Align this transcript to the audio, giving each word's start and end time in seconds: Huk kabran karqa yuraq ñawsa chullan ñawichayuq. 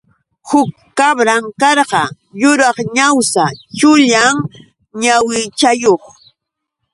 Huk 0.49 0.69
kabran 0.97 1.43
karqa 1.61 2.01
yuraq 2.41 2.77
ñawsa 2.97 3.43
chullan 3.77 4.35
ñawichayuq. 5.01 6.03